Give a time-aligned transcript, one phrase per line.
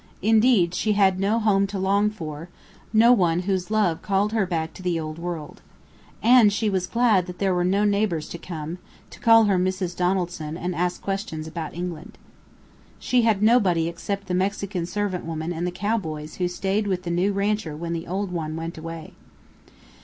[0.23, 2.49] Indeed, she had no home to long for,
[2.91, 5.61] no one whose love called her back to the old world.
[6.23, 8.79] And she was glad that there were no neighbours to come,
[9.11, 9.95] to call her "Mrs.
[9.95, 12.17] Donaldson" and ask questions about England.
[12.97, 17.11] She had nobody except the Mexican servant woman and the cowboys who stayed with the
[17.11, 19.13] new rancher when the old one went away.